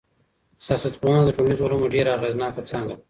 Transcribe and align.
سياستپوهنه 0.65 1.21
د 1.25 1.29
ټولنيزو 1.37 1.65
علومو 1.65 1.91
ډېره 1.95 2.09
اغېزناکه 2.17 2.61
څانګه 2.71 2.93
ده. 2.95 2.99